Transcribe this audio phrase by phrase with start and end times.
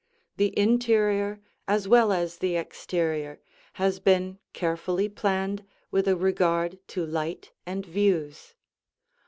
[0.37, 3.39] The interior as well as the exterior
[3.73, 8.55] has been carefully planned with a regard to light and views.